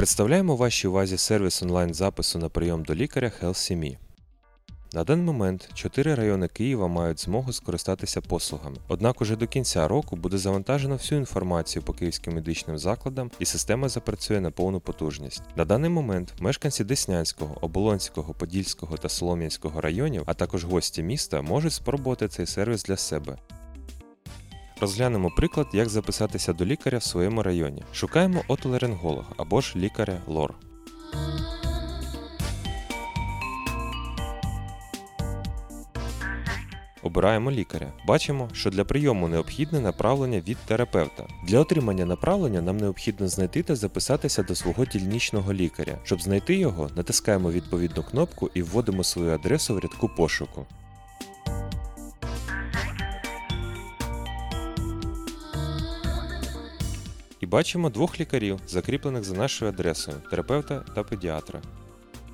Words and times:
Представляємо 0.00 0.56
вашій 0.56 0.88
увазі 0.88 1.18
сервіс 1.18 1.62
онлайн-запису 1.62 2.38
на 2.38 2.48
прийом 2.48 2.82
до 2.82 2.94
лікаря 2.94 3.32
HealthCME. 3.42 3.96
На 4.92 5.04
даний 5.04 5.24
момент 5.24 5.70
4 5.74 6.14
райони 6.14 6.48
Києва 6.48 6.88
мають 6.88 7.20
змогу 7.20 7.52
скористатися 7.52 8.20
послугами. 8.20 8.76
Однак 8.88 9.20
уже 9.20 9.36
до 9.36 9.46
кінця 9.46 9.88
року 9.88 10.16
буде 10.16 10.38
завантажено 10.38 10.94
всю 10.94 11.20
інформацію 11.20 11.82
по 11.82 11.92
київським 11.92 12.34
медичним 12.34 12.78
закладам 12.78 13.30
і 13.38 13.44
система 13.44 13.88
запрацює 13.88 14.40
на 14.40 14.50
повну 14.50 14.80
потужність. 14.80 15.42
На 15.56 15.64
даний 15.64 15.90
момент 15.90 16.34
мешканці 16.38 16.84
Деснянського, 16.84 17.56
Оболонського, 17.60 18.34
Подільського 18.34 18.96
та 18.96 19.08
Солом'янського 19.08 19.80
районів, 19.80 20.22
а 20.26 20.34
також 20.34 20.64
гості 20.64 21.02
міста 21.02 21.42
можуть 21.42 21.72
спробувати 21.72 22.28
цей 22.28 22.46
сервіс 22.46 22.84
для 22.84 22.96
себе. 22.96 23.38
Розглянемо 24.80 25.30
приклад, 25.30 25.66
як 25.72 25.88
записатися 25.88 26.52
до 26.52 26.64
лікаря 26.64 26.98
в 26.98 27.02
своєму 27.02 27.42
районі. 27.42 27.82
Шукаємо 27.92 28.42
отоларинголога 28.48 29.28
або 29.36 29.60
ж 29.60 29.72
лікаря 29.76 30.18
ЛОР. 30.26 30.54
Обираємо 37.02 37.50
лікаря. 37.50 37.92
Бачимо, 38.06 38.48
що 38.52 38.70
для 38.70 38.84
прийому 38.84 39.28
необхідне 39.28 39.80
направлення 39.80 40.40
від 40.40 40.56
терапевта. 40.56 41.26
Для 41.46 41.60
отримання 41.60 42.04
направлення 42.04 42.62
нам 42.62 42.76
необхідно 42.76 43.28
знайти 43.28 43.62
та 43.62 43.76
записатися 43.76 44.42
до 44.42 44.54
свого 44.54 44.84
дільничного 44.84 45.52
лікаря. 45.52 45.98
Щоб 46.04 46.22
знайти 46.22 46.54
його, 46.54 46.90
натискаємо 46.96 47.50
відповідну 47.50 48.02
кнопку 48.02 48.50
і 48.54 48.62
вводимо 48.62 49.04
свою 49.04 49.32
адресу 49.32 49.74
в 49.74 49.78
рядку 49.78 50.08
пошуку. 50.08 50.66
Бачимо 57.50 57.90
двох 57.90 58.20
лікарів, 58.20 58.60
закріплених 58.68 59.24
за 59.24 59.34
нашою 59.34 59.70
адресою 59.70 60.16
терапевта 60.30 60.84
та 60.94 61.02
педіатра. 61.02 61.62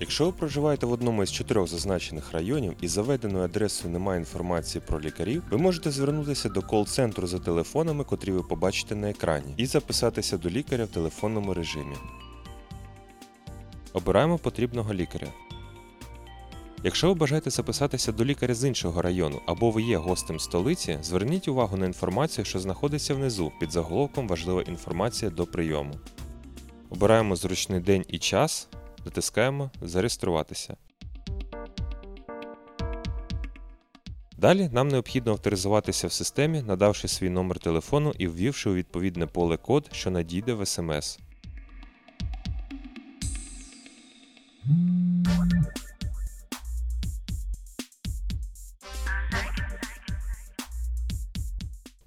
Якщо 0.00 0.24
ви 0.24 0.32
проживаєте 0.32 0.86
в 0.86 0.92
одному 0.92 1.22
із 1.22 1.32
чотирьох 1.32 1.68
зазначених 1.68 2.32
районів 2.32 2.76
і 2.80 2.88
за 2.88 3.02
введеною 3.02 3.44
адресою 3.44 3.92
немає 3.92 4.18
інформації 4.18 4.82
про 4.86 5.00
лікарів, 5.00 5.42
ви 5.50 5.58
можете 5.58 5.90
звернутися 5.90 6.48
до 6.48 6.62
кол-центру 6.62 7.26
за 7.26 7.38
телефонами, 7.38 8.04
котрі 8.04 8.32
ви 8.32 8.42
побачите 8.42 8.94
на 8.94 9.10
екрані, 9.10 9.54
і 9.56 9.66
записатися 9.66 10.38
до 10.38 10.50
лікаря 10.50 10.84
в 10.84 10.88
телефонному 10.88 11.54
режимі. 11.54 11.96
Обираємо 13.92 14.38
потрібного 14.38 14.94
лікаря. 14.94 15.26
Якщо 16.84 17.08
ви 17.08 17.14
бажаєте 17.14 17.50
записатися 17.50 18.12
до 18.12 18.24
лікаря 18.24 18.54
з 18.54 18.64
іншого 18.64 19.02
району 19.02 19.40
або 19.46 19.70
ви 19.70 19.82
є 19.82 19.96
гостем 19.96 20.40
столиці, 20.40 20.98
зверніть 21.02 21.48
увагу 21.48 21.76
на 21.76 21.86
інформацію, 21.86 22.44
що 22.44 22.58
знаходиться 22.58 23.14
внизу 23.14 23.52
під 23.60 23.72
заголовком 23.72 24.28
Важлива 24.28 24.62
інформація 24.62 25.30
до 25.30 25.46
прийому. 25.46 25.94
Обираємо 26.90 27.36
зручний 27.36 27.80
день 27.80 28.04
і 28.08 28.18
час, 28.18 28.68
натискаємо 29.04 29.70
Зареєструватися. 29.82 30.76
Далі 34.38 34.68
нам 34.72 34.88
необхідно 34.88 35.32
авторизуватися 35.32 36.06
в 36.06 36.12
системі, 36.12 36.62
надавши 36.62 37.08
свій 37.08 37.30
номер 37.30 37.58
телефону 37.58 38.12
і 38.18 38.28
ввівши 38.28 38.70
у 38.70 38.74
відповідне 38.74 39.26
поле 39.26 39.56
код, 39.56 39.88
що 39.92 40.10
надійде 40.10 40.54
в 40.54 40.60
SMS. 40.60 41.18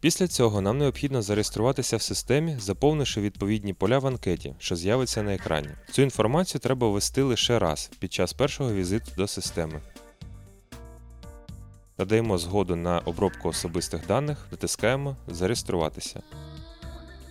Після 0.03 0.27
цього 0.27 0.61
нам 0.61 0.77
необхідно 0.77 1.21
зареєструватися 1.21 1.97
в 1.97 2.01
системі, 2.01 2.57
заповнивши 2.59 3.21
відповідні 3.21 3.73
поля 3.73 3.99
в 3.99 4.07
анкеті, 4.07 4.55
що 4.59 4.75
з'явиться 4.75 5.23
на 5.23 5.33
екрані. 5.33 5.69
Цю 5.91 6.01
інформацію 6.01 6.61
треба 6.61 6.89
ввести 6.89 7.21
лише 7.21 7.59
раз 7.59 7.91
під 7.99 8.13
час 8.13 8.33
першого 8.33 8.73
візиту 8.73 9.11
до 9.17 9.27
системи. 9.27 9.81
Надаємо 11.97 12.37
згоду 12.37 12.75
на 12.75 12.99
обробку 12.99 13.49
особистих 13.49 14.07
даних, 14.07 14.47
натискаємо 14.51 15.17
Зареєструватися. 15.27 16.21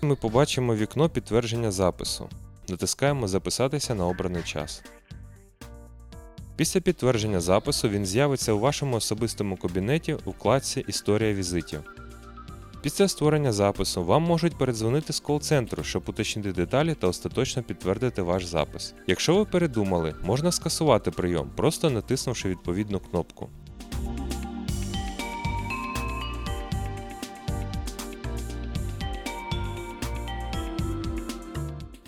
Ми 0.02 0.16
побачимо 0.16 0.74
вікно 0.74 1.08
підтвердження 1.08 1.70
запису. 1.70 2.28
Натискаємо 2.68 3.28
Записатися 3.28 3.94
на 3.94 4.06
обраний 4.06 4.42
час. 4.42 4.82
Після 6.56 6.80
підтвердження 6.80 7.40
запису 7.40 7.88
він 7.88 8.06
з'явиться 8.06 8.52
у 8.52 8.58
вашому 8.58 8.96
особистому 8.96 9.56
кабінеті 9.56 10.16
у 10.24 10.30
вкладці 10.30 10.84
Історія 10.88 11.34
візитів. 11.34 12.01
Після 12.82 13.08
створення 13.08 13.52
запису 13.52 14.04
вам 14.04 14.22
можуть 14.22 14.58
передзвонити 14.58 15.12
з 15.12 15.20
кол-центру, 15.20 15.84
щоб 15.84 16.02
уточнити 16.08 16.52
деталі 16.52 16.94
та 16.94 17.06
остаточно 17.06 17.62
підтвердити 17.62 18.22
ваш 18.22 18.44
запис. 18.44 18.94
Якщо 19.06 19.34
ви 19.34 19.44
передумали, 19.44 20.14
можна 20.22 20.52
скасувати 20.52 21.10
прийом, 21.10 21.50
просто 21.56 21.90
натиснувши 21.90 22.48
відповідну 22.48 23.00
кнопку. 23.00 23.48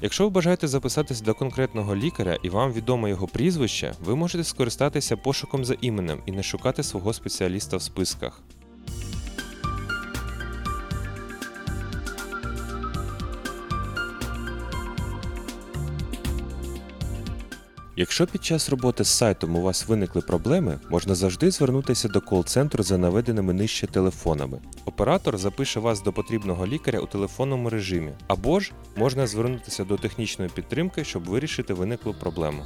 Якщо 0.02 0.24
ви 0.24 0.30
бажаєте 0.30 0.68
записатися 0.68 1.24
до 1.24 1.34
конкретного 1.34 1.96
лікаря 1.96 2.38
і 2.42 2.48
вам 2.48 2.72
відомо 2.72 3.08
його 3.08 3.26
прізвище, 3.26 3.94
ви 4.04 4.16
можете 4.16 4.44
скористатися 4.44 5.16
пошуком 5.16 5.64
за 5.64 5.74
іменем 5.80 6.22
і 6.26 6.32
не 6.32 6.42
шукати 6.42 6.82
свого 6.82 7.12
спеціаліста 7.12 7.76
в 7.76 7.82
списках. 7.82 8.42
Якщо 17.96 18.26
під 18.26 18.44
час 18.44 18.70
роботи 18.70 19.04
з 19.04 19.08
сайтом 19.08 19.56
у 19.56 19.62
вас 19.62 19.88
виникли 19.88 20.22
проблеми, 20.22 20.78
можна 20.90 21.14
завжди 21.14 21.50
звернутися 21.50 22.08
до 22.08 22.20
кол-центру 22.20 22.82
за 22.82 22.98
наведеними 22.98 23.52
нижче 23.52 23.86
телефонами. 23.86 24.60
Оператор 24.84 25.38
запише 25.38 25.80
вас 25.80 26.02
до 26.02 26.12
потрібного 26.12 26.66
лікаря 26.66 27.00
у 27.00 27.06
телефонному 27.06 27.70
режимі, 27.70 28.12
або 28.26 28.60
ж 28.60 28.72
можна 28.96 29.26
звернутися 29.26 29.84
до 29.84 29.96
технічної 29.96 30.50
підтримки, 30.54 31.04
щоб 31.04 31.24
вирішити 31.24 31.74
виниклу 31.74 32.14
проблему. 32.20 32.62